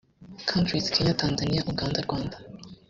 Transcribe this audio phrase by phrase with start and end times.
[0.49, 2.37] countries kenya tanzania uganda rwanda